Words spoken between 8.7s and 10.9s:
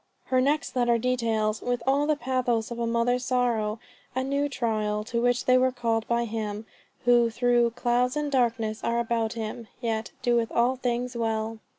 are about him" yet "doeth all